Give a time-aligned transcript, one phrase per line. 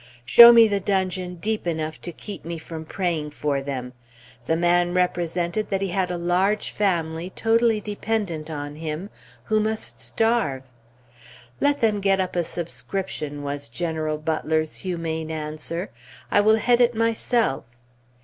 [0.25, 3.93] Show me the dungeon deep enough to keep me from praying for them!
[4.47, 9.11] The man represented that he had a large family totally dependent on him,
[9.43, 10.63] who must starve.
[11.59, 15.91] "Let them get up a subscription," was General Butler's humane answer.
[16.31, 17.63] "I will head it myself."